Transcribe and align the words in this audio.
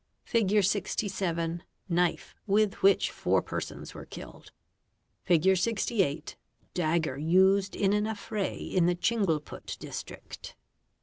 Figure 0.25 0.63
67: 0.63 1.61
knife 1.87 2.33
with 2.47 2.81
which 2.81 3.11
four 3.11 3.39
persons 3.39 3.93
were 3.93 4.07
killed. 4.07 4.51
Figure 5.21 5.55
68: 5.55 6.35
dagger 6.73 7.19
used 7.19 7.75
in 7.75 7.93
an 7.93 8.05
affray 8.07 8.57
in 8.73 8.87
the 8.87 8.95
Chingleput 8.95 9.77
district. 9.77 10.55